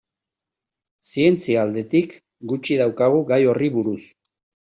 Zientzia 1.09 1.59
aldetik 1.65 2.15
gutxi 2.53 2.79
daukagu 2.81 3.21
gai 3.29 3.41
horri 3.53 3.71
buruz. 3.79 4.01